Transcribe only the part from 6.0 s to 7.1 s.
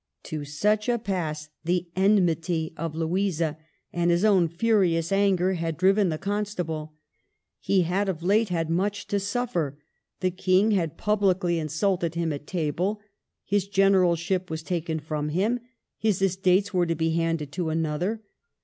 the Constable.